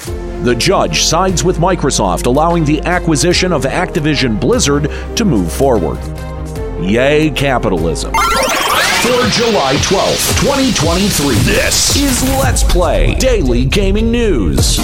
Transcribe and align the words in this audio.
The 0.00 0.54
judge 0.56 1.02
sides 1.02 1.42
with 1.42 1.58
Microsoft, 1.58 2.26
allowing 2.26 2.64
the 2.64 2.80
acquisition 2.82 3.52
of 3.52 3.64
Activision 3.64 4.40
Blizzard 4.40 4.84
to 5.16 5.24
move 5.24 5.52
forward. 5.52 5.98
Yay, 6.80 7.30
capitalism. 7.30 8.12
For 8.12 9.28
July 9.30 9.74
12th, 9.82 10.40
2023, 10.40 11.34
this 11.52 11.96
is 11.96 12.22
Let's 12.38 12.62
Play 12.62 13.14
Daily 13.16 13.64
Gaming 13.64 14.12
News. 14.12 14.76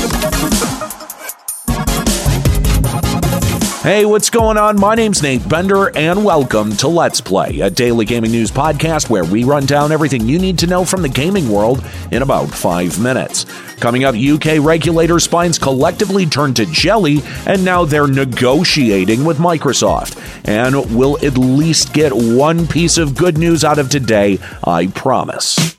Hey, 3.82 4.04
what's 4.04 4.30
going 4.30 4.56
on? 4.56 4.80
My 4.80 4.96
name's 4.96 5.22
Nate 5.22 5.48
Bender, 5.48 5.96
and 5.96 6.24
welcome 6.24 6.76
to 6.78 6.88
Let's 6.88 7.20
Play, 7.20 7.60
a 7.60 7.70
daily 7.70 8.04
gaming 8.04 8.32
news 8.32 8.50
podcast 8.50 9.08
where 9.08 9.24
we 9.24 9.44
run 9.44 9.64
down 9.64 9.92
everything 9.92 10.28
you 10.28 10.40
need 10.40 10.58
to 10.58 10.66
know 10.66 10.84
from 10.84 11.02
the 11.02 11.08
gaming 11.08 11.48
world 11.48 11.84
in 12.10 12.22
about 12.22 12.46
five 12.46 12.98
minutes. 12.98 13.46
Coming 13.80 14.04
up, 14.04 14.14
UK 14.14 14.58
regulator 14.60 15.20
spines 15.20 15.58
collectively 15.58 16.26
turned 16.26 16.56
to 16.56 16.66
jelly, 16.66 17.18
and 17.46 17.64
now 17.64 17.84
they're 17.84 18.06
negotiating 18.06 19.24
with 19.24 19.38
Microsoft. 19.38 20.16
And 20.46 20.96
we'll 20.96 21.18
at 21.24 21.36
least 21.36 21.92
get 21.92 22.12
one 22.12 22.66
piece 22.66 22.96
of 22.96 23.14
good 23.14 23.36
news 23.36 23.64
out 23.64 23.78
of 23.78 23.90
today, 23.90 24.38
I 24.64 24.86
promise. 24.88 25.75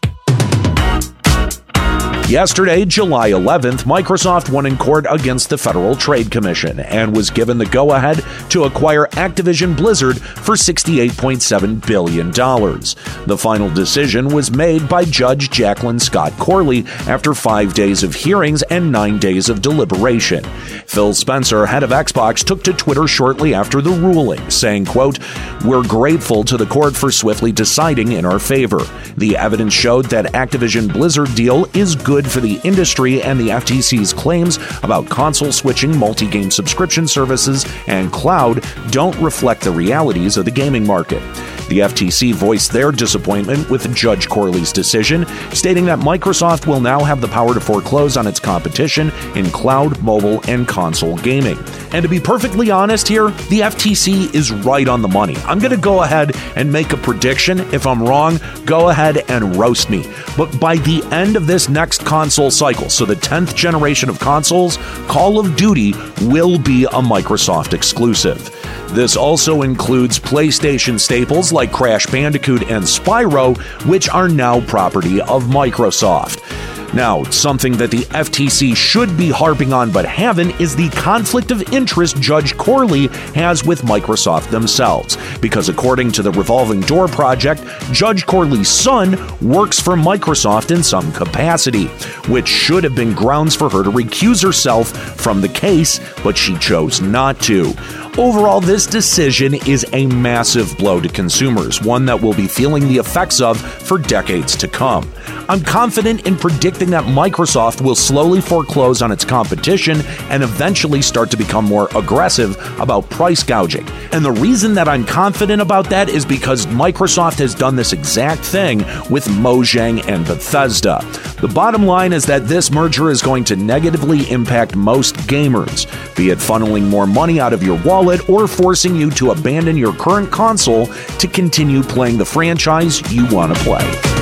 Yesterday, 2.28 2.84
July 2.84 3.32
11th, 3.32 3.84
Microsoft 3.84 4.50
won 4.50 4.66
in 4.66 4.76
court 4.76 5.06
against 5.10 5.50
the 5.50 5.58
Federal 5.58 5.96
Trade 5.96 6.30
Commission 6.30 6.82
and 6.82 7.16
was 7.16 7.30
given 7.30 7.58
the 7.58 7.66
go 7.66 7.94
ahead 7.94 8.22
to 8.50 8.66
acquire 8.66 9.06
Activision 9.12 9.78
Blizzard 9.78 10.20
for 10.20 10.56
$68.7 10.56 11.88
billion. 11.88 12.32
The 12.32 13.38
final 13.38 13.70
decision 13.70 14.28
was 14.28 14.52
made 14.52 14.90
by 14.90 15.06
Judge 15.06 15.50
Jacqueline 15.50 16.00
Scott 16.00 16.34
Corley 16.34 16.86
after 17.08 17.34
five 17.34 17.74
days 17.74 18.04
of 18.04 18.14
hearings 18.14 18.62
and 18.64 18.92
nine 18.92 19.20
days 19.20 19.48
of 19.48 19.62
deliberation. 19.62 20.44
Phil 20.86 21.14
Spencer, 21.14 21.66
head 21.66 21.84
of 21.84 21.92
Xbox, 21.92 22.44
took 22.44 22.62
to 22.66 22.74
Twitter 22.74 23.08
shortly 23.08 23.54
after 23.54 23.80
the 23.80 23.92
ruling, 23.92 24.50
saying, 24.50 24.84
quote, 24.84 25.20
We're 25.64 25.88
grateful 25.88 26.44
to 26.44 26.58
the 26.58 26.66
court 26.66 26.94
for 26.94 27.10
swiftly 27.10 27.54
deciding 27.54 28.12
in 28.12 28.26
our 28.26 28.40
favor. 28.40 28.82
The 29.16 29.38
evidence 29.38 29.74
showed 29.74 30.08
that 30.08 30.34
Activision 30.34 30.92
Blizzard 30.92 31.34
deal 31.34 31.68
is 31.74 31.96
good 31.96 32.17
for 32.26 32.40
the 32.40 32.62
industry, 32.64 33.22
and 33.22 33.38
the 33.38 33.50
FTC's 33.50 34.14
claims 34.14 34.58
about 34.82 35.10
console 35.10 35.52
switching, 35.52 35.98
multi 35.98 36.26
game 36.28 36.50
subscription 36.50 37.06
services, 37.06 37.66
and 37.88 38.14
cloud 38.14 38.64
don't 38.92 39.18
reflect 39.20 39.62
the 39.62 39.72
realities 39.72 40.38
of 40.38 40.46
the 40.46 40.52
gaming 40.52 40.88
market. 40.88 41.22
The 41.70 41.80
FTC 41.80 42.34
voiced 42.34 42.72
their 42.72 42.92
disappointment 42.92 43.70
with 43.70 43.94
Judge 43.94 44.30
Corley's 44.30 44.72
decision, 44.72 45.26
stating 45.52 45.86
that 45.86 46.00
Microsoft 46.00 46.66
will 46.66 46.80
now 46.80 47.04
have 47.04 47.20
the 47.20 47.28
power 47.28 47.54
to 47.54 47.60
foreclose 47.60 48.16
on 48.16 48.26
its 48.26 48.40
competition 48.40 49.12
in 49.36 49.46
cloud, 49.48 50.02
mobile, 50.02 50.42
and 50.48 50.68
console 50.68 51.18
gaming. 51.18 51.58
And 51.92 52.04
to 52.04 52.10
be 52.10 52.20
perfectly 52.20 52.72
honest 52.72 53.08
here, 53.08 53.32
the 53.50 53.62
FTC 53.62 54.34
is 54.34 54.52
right 54.52 54.88
on 54.88 55.02
the 55.02 55.08
money. 55.08 55.36
I'm 55.46 55.60
going 55.60 55.72
to 55.72 55.78
go 55.78 56.04
ahead 56.04 56.36
and 56.56 56.72
make 56.72 56.94
a 56.94 56.98
prediction. 56.98 57.60
If 57.74 57.86
I'm 57.86 58.02
wrong, 58.02 58.40
go 58.66 58.90
ahead 58.90 59.30
and 59.30 59.56
roast 59.56 59.90
me. 59.90 60.06
But 60.38 60.60
by 60.60 60.78
the 60.78 61.04
end 61.12 61.36
of 61.36 61.48
this 61.48 61.68
next 61.68 62.06
console 62.06 62.52
cycle, 62.52 62.90
so 62.90 63.06
the 63.06 63.16
10th 63.16 63.56
generation 63.56 64.10
of 64.10 64.20
consoles, 64.20 64.78
Call 65.08 65.40
of 65.40 65.56
Duty 65.56 65.94
will 66.22 66.58
be 66.58 66.86
a 66.86 67.02
Microsoft 67.02 67.74
exclusive. 67.74 68.57
This 68.90 69.16
also 69.16 69.62
includes 69.62 70.18
PlayStation 70.20 71.00
staples 71.00 71.52
like 71.52 71.72
Crash 71.72 72.08
Bandicoot 72.08 72.64
and 72.64 72.84
Spyro, 72.84 73.58
which 73.86 74.10
are 74.10 74.30
now 74.30 74.62
property 74.62 75.22
of 75.22 75.44
Microsoft. 75.44 76.57
Now, 76.94 77.24
something 77.26 77.74
that 77.74 77.92
the 77.92 78.04
FTC 78.06 78.76
should 78.76 79.18
be 79.18 79.30
harping 79.30 79.74
on 79.74 79.92
but 79.92 80.06
haven't 80.06 80.60
is 80.60 80.76
the 80.76 80.90
conflict 80.90 81.52
of 81.52 81.74
interest 81.74 82.20
Judge 82.22 82.56
Corley 82.58 83.08
has 83.36 83.64
with 83.66 83.82
Microsoft 83.82 84.50
themselves. 84.50 85.18
Because 85.42 85.70
according 85.70 86.12
to 86.14 86.24
the 86.24 86.32
Revolving 86.32 86.82
Door 86.82 87.10
Project, 87.10 87.64
Judge 87.92 88.26
Corley's 88.26 88.70
son 88.70 89.18
works 89.42 89.80
for 89.80 89.96
Microsoft 89.96 90.76
in 90.76 90.82
some 90.82 91.12
capacity, 91.12 91.86
which 92.30 92.48
should 92.48 92.84
have 92.84 92.96
been 92.96 93.14
grounds 93.14 93.56
for 93.56 93.70
her 93.70 93.84
to 93.84 93.92
recuse 93.92 94.42
herself 94.42 94.90
from 95.20 95.42
the 95.42 95.50
case, 95.50 96.00
but 96.24 96.38
she 96.38 96.58
chose 96.58 97.02
not 97.02 97.40
to. 97.42 97.74
Overall, 98.18 98.62
this 98.62 98.88
decision 98.88 99.54
is 99.68 99.86
a 99.94 100.08
massive 100.08 100.76
blow 100.78 101.00
to 101.00 101.08
consumers, 101.08 101.84
one 101.84 102.06
that 102.06 102.20
we'll 102.20 102.34
be 102.34 102.48
feeling 102.48 102.88
the 102.88 102.98
effects 102.98 103.40
of 103.42 103.60
for 103.62 104.00
decades 104.00 104.56
to 104.56 104.68
come. 104.68 105.08
I'm 105.50 105.62
confident 105.62 106.28
in 106.28 106.36
predicting 106.36 106.90
that 106.90 107.06
Microsoft 107.06 107.80
will 107.80 107.96
slowly 107.96 108.42
foreclose 108.42 109.02
on 109.02 109.14
its 109.14 109.24
competition 109.24 110.02
and 110.30 110.44
eventually 110.44 111.02
start 111.02 111.32
to 111.32 111.38
become 111.38 111.64
more 111.64 111.88
aggressive 111.96 112.58
about 112.82 113.10
price 113.10 113.44
gouging. 113.44 113.88
And 114.12 114.26
the 114.26 114.32
reason 114.32 114.74
that 114.74 114.90
I'm 114.90 115.06
confident 115.06 115.62
about 115.62 115.90
that 115.90 116.10
is 116.10 116.26
because 116.26 116.66
Microsoft 116.66 117.40
has 117.40 117.56
done 117.56 117.78
this 117.78 117.94
exact 117.94 118.42
thing 118.42 118.80
with 119.10 119.26
Mojang 119.28 120.06
and 120.10 120.26
Bethesda. 120.26 121.00
The 121.40 121.48
bottom 121.48 121.86
line 121.86 122.12
is 122.12 122.26
that 122.26 122.48
this 122.48 122.70
merger 122.70 123.10
is 123.10 123.22
going 123.22 123.46
to 123.46 123.56
negatively 123.56 124.30
impact 124.30 124.76
most 124.76 125.16
gamers, 125.28 125.86
be 126.18 126.30
it 126.30 126.40
funneling 126.40 126.90
more 126.90 127.08
money 127.08 127.40
out 127.40 127.54
of 127.54 127.64
your 127.64 127.82
wallet 127.84 128.28
or 128.30 128.48
forcing 128.48 128.98
you 128.98 129.10
to 129.12 129.32
abandon 129.32 129.78
your 129.78 129.94
current 129.94 130.30
console 130.30 130.88
to 130.88 131.28
continue 131.28 131.84
playing 131.84 132.18
the 132.18 132.26
franchise 132.26 133.02
you 133.14 133.26
want 133.34 133.56
to 133.56 133.64
play. 133.64 134.17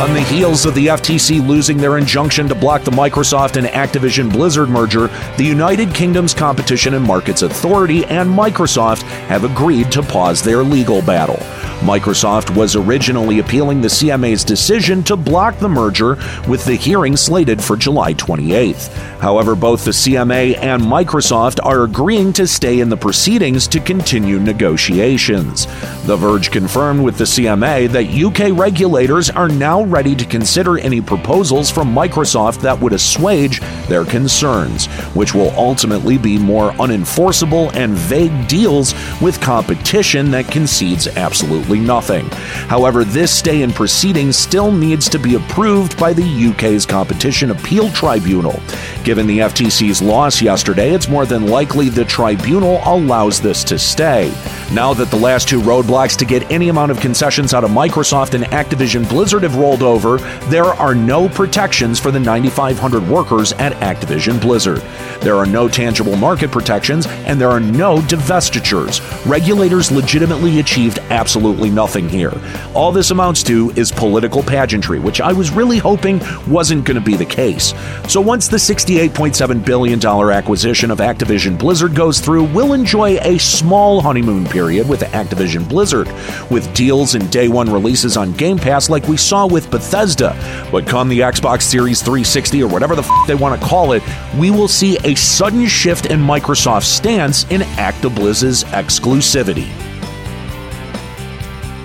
On 0.00 0.14
the 0.14 0.22
heels 0.22 0.64
of 0.64 0.74
the 0.74 0.86
FTC 0.86 1.46
losing 1.46 1.76
their 1.76 1.98
injunction 1.98 2.48
to 2.48 2.54
block 2.54 2.84
the 2.84 2.90
Microsoft 2.90 3.58
and 3.58 3.66
Activision 3.66 4.32
Blizzard 4.32 4.70
merger, 4.70 5.08
the 5.36 5.44
United 5.44 5.94
Kingdom's 5.94 6.32
Competition 6.32 6.94
and 6.94 7.04
Markets 7.04 7.42
Authority 7.42 8.06
and 8.06 8.30
Microsoft 8.30 9.02
have 9.02 9.44
agreed 9.44 9.92
to 9.92 10.02
pause 10.02 10.40
their 10.40 10.64
legal 10.64 11.02
battle. 11.02 11.36
Microsoft 11.80 12.56
was 12.56 12.76
originally 12.76 13.40
appealing 13.40 13.82
the 13.82 13.88
CMA's 13.88 14.42
decision 14.42 15.02
to 15.02 15.16
block 15.16 15.58
the 15.58 15.68
merger, 15.68 16.16
with 16.48 16.64
the 16.64 16.76
hearing 16.76 17.14
slated 17.14 17.62
for 17.62 17.76
July 17.76 18.14
28th. 18.14 18.88
However, 19.18 19.54
both 19.54 19.84
the 19.84 19.90
CMA 19.90 20.56
and 20.58 20.82
Microsoft 20.82 21.58
are 21.62 21.84
agreeing 21.84 22.32
to 22.34 22.46
stay 22.46 22.80
in 22.80 22.88
the 22.88 22.96
proceedings 22.96 23.68
to 23.68 23.80
continue 23.80 24.38
negotiations. 24.38 25.66
The 26.10 26.16
Verge 26.16 26.50
confirmed 26.50 27.04
with 27.04 27.18
the 27.18 27.24
CMA 27.24 27.88
that 27.90 28.08
UK 28.08 28.58
regulators 28.58 29.30
are 29.30 29.48
now 29.48 29.84
ready 29.84 30.16
to 30.16 30.24
consider 30.24 30.76
any 30.76 31.00
proposals 31.00 31.70
from 31.70 31.94
Microsoft 31.94 32.62
that 32.62 32.80
would 32.80 32.92
assuage 32.92 33.60
their 33.86 34.04
concerns, 34.04 34.86
which 35.14 35.36
will 35.36 35.50
ultimately 35.50 36.18
be 36.18 36.36
more 36.36 36.72
unenforceable 36.72 37.72
and 37.76 37.92
vague 37.92 38.48
deals 38.48 38.92
with 39.22 39.40
competition 39.40 40.32
that 40.32 40.50
concedes 40.50 41.06
absolutely 41.06 41.78
nothing. 41.78 42.28
However, 42.66 43.04
this 43.04 43.30
stay 43.30 43.62
in 43.62 43.70
proceedings 43.70 44.36
still 44.36 44.72
needs 44.72 45.08
to 45.10 45.18
be 45.20 45.36
approved 45.36 45.96
by 45.96 46.12
the 46.12 46.48
UK's 46.50 46.86
Competition 46.86 47.52
Appeal 47.52 47.88
Tribunal. 47.90 48.60
Given 49.04 49.28
the 49.28 49.38
FTC's 49.38 50.02
loss 50.02 50.42
yesterday, 50.42 50.90
it's 50.90 51.08
more 51.08 51.24
than 51.24 51.46
likely 51.46 51.88
the 51.88 52.04
tribunal 52.04 52.80
allows 52.84 53.40
this 53.40 53.62
to 53.62 53.78
stay. 53.78 54.34
Now 54.72 54.94
that 54.94 55.10
the 55.10 55.16
last 55.16 55.48
two 55.48 55.60
roadblocks 55.60 56.16
to 56.18 56.24
get 56.24 56.48
any 56.48 56.68
amount 56.68 56.92
of 56.92 57.00
concessions 57.00 57.54
out 57.54 57.64
of 57.64 57.70
Microsoft 57.70 58.34
and 58.34 58.44
Activision 58.44 59.08
Blizzard 59.08 59.42
have 59.42 59.56
rolled 59.56 59.82
over, 59.82 60.18
there 60.48 60.66
are 60.66 60.94
no 60.94 61.28
protections 61.28 61.98
for 61.98 62.12
the 62.12 62.20
9,500 62.20 63.08
workers 63.08 63.52
at 63.54 63.72
Activision 63.80 64.40
Blizzard. 64.40 64.80
There 65.22 65.34
are 65.34 65.44
no 65.44 65.68
tangible 65.68 66.14
market 66.14 66.52
protections, 66.52 67.08
and 67.26 67.40
there 67.40 67.50
are 67.50 67.58
no 67.58 67.96
divestitures. 67.96 69.00
Regulators 69.28 69.90
legitimately 69.90 70.60
achieved 70.60 71.00
absolutely 71.10 71.68
nothing 71.68 72.08
here. 72.08 72.32
All 72.72 72.92
this 72.92 73.10
amounts 73.10 73.42
to 73.44 73.72
is 73.74 73.90
political 73.90 74.40
pageantry, 74.40 75.00
which 75.00 75.20
I 75.20 75.32
was 75.32 75.50
really 75.50 75.78
hoping 75.78 76.20
wasn't 76.46 76.84
going 76.84 76.94
to 76.94 77.04
be 77.04 77.16
the 77.16 77.26
case. 77.26 77.74
So 78.06 78.20
once 78.20 78.46
the 78.46 78.56
$68.7 78.56 79.64
billion 79.64 80.06
acquisition 80.06 80.92
of 80.92 80.98
Activision 80.98 81.58
Blizzard 81.58 81.96
goes 81.96 82.20
through, 82.20 82.44
we'll 82.44 82.72
enjoy 82.72 83.18
a 83.18 83.36
small 83.38 84.00
honeymoon 84.00 84.44
period 84.60 84.86
with 84.86 85.00
Activision 85.00 85.66
Blizzard, 85.66 86.06
with 86.50 86.70
deals 86.74 87.14
and 87.14 87.30
day 87.32 87.48
one 87.48 87.72
releases 87.72 88.18
on 88.18 88.30
Game 88.32 88.58
Pass 88.58 88.90
like 88.90 89.08
we 89.08 89.16
saw 89.16 89.46
with 89.46 89.70
Bethesda. 89.70 90.36
But 90.70 90.86
come 90.86 91.08
the 91.08 91.20
Xbox 91.20 91.62
Series 91.62 92.02
360 92.02 92.62
or 92.62 92.68
whatever 92.68 92.94
the 92.94 93.00
f- 93.00 93.26
they 93.26 93.34
want 93.34 93.58
to 93.58 93.66
call 93.66 93.92
it, 93.92 94.02
we 94.38 94.50
will 94.50 94.68
see 94.68 94.98
a 95.02 95.14
sudden 95.14 95.66
shift 95.66 96.06
in 96.10 96.20
Microsoft's 96.20 96.88
stance 96.88 97.44
in 97.44 97.62
ActiBlizz's 97.62 98.64
exclusivity. 98.64 99.70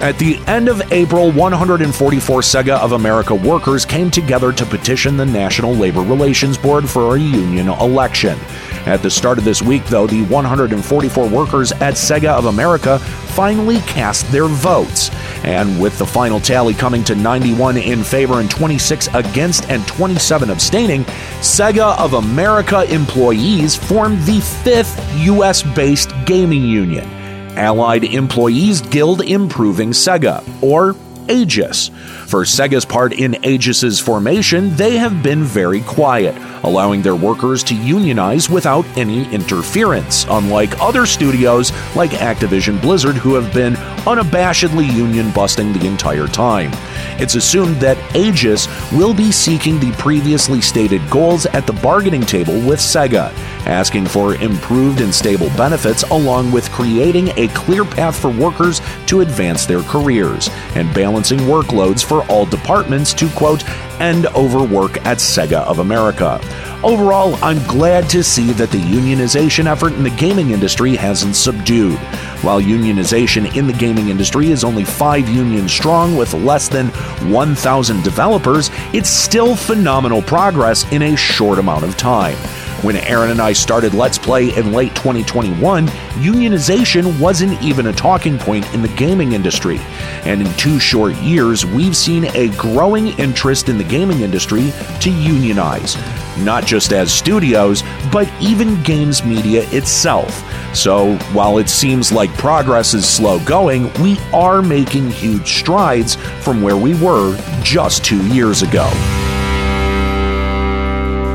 At 0.02 0.20
the 0.20 0.38
end 0.46 0.68
of 0.68 0.92
April, 0.92 1.32
144 1.32 2.42
Sega 2.42 2.78
of 2.80 2.92
America 2.92 3.34
workers 3.34 3.86
came 3.86 4.12
together 4.12 4.52
to 4.52 4.66
petition 4.66 5.16
the 5.16 5.26
National 5.26 5.74
Labor 5.74 6.02
Relations 6.02 6.58
Board 6.58 6.90
for 6.90 7.16
a 7.16 7.20
union 7.20 7.70
election. 7.70 8.38
At 8.86 9.02
the 9.02 9.10
start 9.10 9.40
of 9.40 9.46
this 9.46 9.64
week, 9.64 9.84
though, 9.86 10.06
the 10.06 10.24
144 10.26 11.28
workers 11.28 11.72
at 11.72 11.96
Sega 11.96 12.30
of 12.30 12.46
America 12.46 13.00
finally 13.00 13.80
cast 13.80 14.32
their 14.32 14.46
votes. 14.46 15.10
And 15.44 15.82
with 15.82 15.98
the 15.98 16.06
final 16.06 16.40
tally 16.40 16.76
coming 16.76 17.04
to 17.06 17.16
91 17.16 17.78
in 17.78 18.04
favor 18.04 18.42
and 18.42 18.50
26 18.50 19.08
against 19.16 19.70
and 19.70 19.86
27 19.88 20.52
abstaining, 20.52 21.04
Sega 21.42 21.98
of 22.00 22.14
America 22.14 22.84
employees 22.94 23.76
formed 23.76 24.22
the 24.24 24.40
fifth 24.40 25.02
U.S. 25.24 25.64
based 25.64 26.12
gaming 26.26 26.64
union. 26.64 27.10
Allied 27.58 28.04
Employees 28.04 28.82
Guild 28.82 29.22
Improving 29.22 29.92
Sega, 29.92 30.44
or 30.62 30.94
Aegis. 31.30 31.90
For 32.28 32.44
Sega's 32.44 32.86
part 32.86 33.14
in 33.14 33.36
Aegis's 33.44 34.00
formation, 34.00 34.76
they 34.76 34.98
have 34.98 35.22
been 35.22 35.44
very 35.44 35.82
quiet, 35.82 36.36
allowing 36.64 37.02
their 37.02 37.16
workers 37.16 37.64
to 37.66 37.76
unionize 37.76 38.50
without 38.50 38.86
any 38.98 39.32
interference, 39.34 40.26
unlike 40.30 40.80
other 40.82 41.06
studios 41.06 41.72
like 41.96 42.12
Activision 42.12 42.82
Blizzard, 42.82 43.16
who 43.16 43.36
have 43.36 43.54
been 43.54 43.76
unabashedly 44.06 44.92
union 44.92 45.32
busting 45.32 45.74
the 45.74 45.86
entire 45.86 46.28
time. 46.28 46.72
It's 47.20 47.36
assumed 47.36 47.78
that 47.78 47.98
Aegis 48.16 48.68
will 48.92 49.14
be 49.14 49.32
seeking 49.32 49.80
the 49.80 49.92
previously 49.94 50.62
stated 50.62 51.02
goals 51.10 51.46
at 51.48 51.66
the 51.66 51.74
bargaining 51.74 52.22
table 52.22 52.56
with 52.68 52.80
Sega, 52.80 53.32
asking 53.66 54.06
for 54.06 54.36
improved 54.36 55.02
and 55.02 55.14
stable 55.14 55.50
benefits 55.58 56.04
along 56.04 56.52
with 56.52 56.72
creating 56.72 57.30
a 57.38 57.48
clear 57.50 57.86
path 57.86 58.20
for 58.20 58.30
workers 58.30 58.82
to 59.08 59.22
advance 59.22 59.66
their 59.66 59.82
careers 59.84 60.50
and 60.76 60.94
balancing 60.94 61.40
workloads 61.40 62.04
for 62.04 62.24
all 62.30 62.46
departments 62.46 63.14
to, 63.14 63.30
quote, 63.30 63.68
end 64.00 64.28
overwork 64.28 64.98
at 65.06 65.18
Sega 65.18 65.62
of 65.62 65.80
America. 65.80 66.40
Overall, 66.84 67.36
I'm 67.44 67.66
glad 67.68 68.10
to 68.12 68.24
see 68.24 68.52
that 68.54 68.70
the 68.70 68.78
unionization 68.78 69.66
effort 69.66 69.94
in 69.94 70.04
the 70.04 70.10
gaming 70.12 70.52
industry 70.52 70.96
hasn't 70.96 71.36
subdued. 71.36 71.98
While 72.44 72.62
unionization 72.62 73.56
in 73.56 73.66
the 73.66 73.74
gaming 73.74 74.10
industry 74.10 74.52
is 74.52 74.64
only 74.64 74.84
five 74.84 75.28
unions 75.28 75.72
strong 75.72 76.16
with 76.16 76.34
less 76.34 76.68
than 76.68 76.90
1,000 77.32 78.04
developers, 78.04 78.70
it's 78.94 79.10
still 79.10 79.56
phenomenal 79.56 80.22
progress 80.22 80.92
in 80.92 81.02
a 81.02 81.16
short 81.16 81.58
amount 81.58 81.84
of 81.84 81.98
time. 81.98 82.38
When 82.82 82.98
Aaron 82.98 83.32
and 83.32 83.42
I 83.42 83.54
started 83.54 83.94
Let's 83.94 84.18
Play 84.18 84.56
in 84.56 84.72
late 84.72 84.94
2021, 84.96 85.88
unionization 85.88 87.20
wasn't 87.20 87.60
even 87.62 87.88
a 87.88 87.94
talking 87.94 88.38
point 88.38 88.72
in 88.74 88.82
the 88.82 88.90
gaming 88.90 89.32
industry. 89.32 89.80
And 90.24 90.42
in 90.42 90.54
two 90.54 90.78
short 90.78 91.16
years, 91.16 91.66
we've 91.66 91.96
seen 91.96 92.26
a 92.36 92.50
growing 92.58 93.08
interest 93.18 93.70
in 93.70 93.78
the 93.78 93.84
gaming 93.84 94.22
industry 94.22 94.72
to 95.00 95.10
unionize, 95.10 95.96
not 96.40 96.66
just 96.66 96.92
as 96.94 97.12
studios, 97.12 97.82
but 98.12 98.30
even 98.40 98.82
games 98.84 99.24
media 99.24 99.68
itself. 99.72 100.44
So 100.76 101.16
while 101.34 101.58
it 101.58 101.70
seems 101.70 102.12
like 102.12 102.32
progress 102.34 102.94
is 102.94 103.08
slow 103.08 103.40
going, 103.46 103.92
we 104.02 104.20
are 104.34 104.62
making 104.62 105.10
huge 105.10 105.60
strides 105.60 106.16
from 106.44 106.62
where 106.62 106.78
we 106.78 106.94
were 106.96 107.38
just 107.64 108.04
two 108.04 108.28
years 108.28 108.62
ago. 108.62 108.92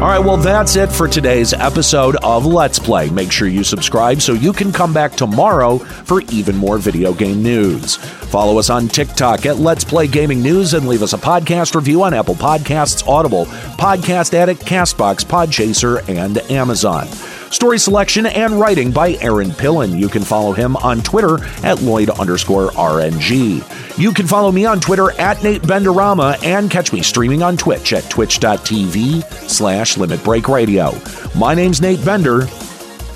All 0.00 0.06
right, 0.06 0.18
well, 0.18 0.38
that's 0.38 0.76
it 0.76 0.90
for 0.90 1.06
today's 1.06 1.52
episode 1.52 2.16
of 2.22 2.46
Let's 2.46 2.78
Play. 2.78 3.10
Make 3.10 3.30
sure 3.30 3.48
you 3.48 3.62
subscribe 3.62 4.22
so 4.22 4.32
you 4.32 4.54
can 4.54 4.72
come 4.72 4.94
back 4.94 5.12
tomorrow 5.12 5.76
for 5.76 6.22
even 6.32 6.56
more 6.56 6.78
video 6.78 7.12
game 7.12 7.42
news. 7.42 7.96
Follow 7.96 8.58
us 8.58 8.70
on 8.70 8.88
TikTok 8.88 9.44
at 9.44 9.58
Let's 9.58 9.84
Play 9.84 10.06
Gaming 10.06 10.42
News 10.42 10.72
and 10.72 10.88
leave 10.88 11.02
us 11.02 11.12
a 11.12 11.18
podcast 11.18 11.74
review 11.74 12.02
on 12.02 12.14
Apple 12.14 12.34
Podcasts, 12.34 13.06
Audible, 13.06 13.44
Podcast 13.76 14.32
Addict, 14.32 14.62
Castbox, 14.64 15.22
Podchaser, 15.22 16.08
and 16.08 16.38
Amazon. 16.50 17.06
Story 17.50 17.80
selection 17.80 18.26
and 18.26 18.60
writing 18.60 18.92
by 18.92 19.14
Aaron 19.14 19.50
Pillen. 19.50 19.98
You 19.98 20.08
can 20.08 20.22
follow 20.22 20.52
him 20.52 20.76
on 20.76 21.00
Twitter 21.02 21.44
at 21.64 21.82
Lloyd 21.82 22.08
underscore 22.10 22.70
RNG. 22.70 23.98
You 23.98 24.12
can 24.12 24.28
follow 24.28 24.52
me 24.52 24.66
on 24.66 24.78
Twitter 24.80 25.10
at 25.20 25.42
Nate 25.42 25.62
Benderama 25.62 26.42
and 26.44 26.70
catch 26.70 26.92
me 26.92 27.02
streaming 27.02 27.42
on 27.42 27.56
Twitch 27.56 27.92
at 27.92 28.08
twitch.tv 28.08 29.24
slash 29.50 29.96
Limit 29.96 30.22
Break 30.22 30.48
Radio. 30.48 30.92
My 31.36 31.54
name's 31.54 31.80
Nate 31.80 32.04
Bender. 32.04 32.46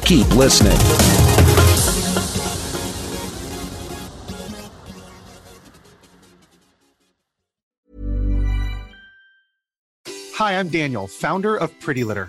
Keep 0.02 0.28
listening. 0.34 0.76
Hi, 10.34 10.58
I'm 10.58 10.68
Daniel, 10.68 11.06
founder 11.06 11.56
of 11.56 11.70
Pretty 11.78 12.02
Litter. 12.02 12.28